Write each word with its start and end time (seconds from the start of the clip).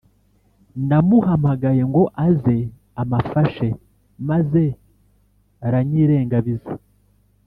namuhamagaye 0.87 1.81
ngo 1.91 2.03
aze 2.27 2.57
amafashe 3.01 3.67
maze 4.29 4.63
aranyirengabiza 5.65 6.71